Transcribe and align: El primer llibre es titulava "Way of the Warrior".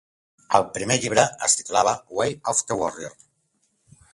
El 0.59 0.63
primer 0.77 0.95
llibre 1.03 1.25
es 1.49 1.55
titulava 1.59 1.93
"Way 2.21 2.33
of 2.53 2.65
the 2.71 2.79
Warrior". 2.81 3.15